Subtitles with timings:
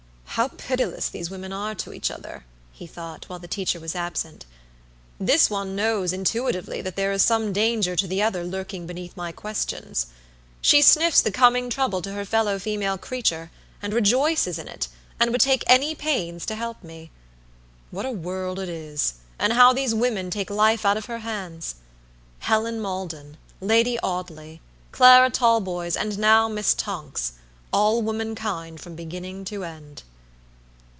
[0.35, 4.45] "How pitiless these women are to each other," he thought, while the teacher was absent.
[5.19, 9.33] "This one knows intuitively that there is some danger to the other lurking beneath my
[9.33, 10.07] questions.
[10.61, 13.51] She sniffs the coming trouble to her fellow female creature,
[13.81, 14.87] and rejoices in it,
[15.19, 17.11] and would take any pains to help me.
[17.91, 21.75] What a world it is, and how these women take life out of her hands.
[22.39, 24.61] Helen Maldon, Lady Audley,
[24.93, 30.03] Clara Talboys, and now Miss Tonksall womankind from beginning to end."